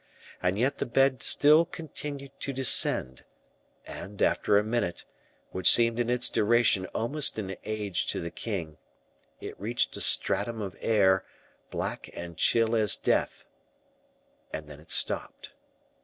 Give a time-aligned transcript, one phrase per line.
[0.41, 3.23] And yet the bed still continued to descend,
[3.85, 5.05] and after a minute,
[5.51, 8.77] which seemed in its duration almost an age to the king,
[9.39, 11.23] it reached a stratum of air,
[11.69, 13.45] black and chill as death,
[14.51, 15.51] and then it stopped.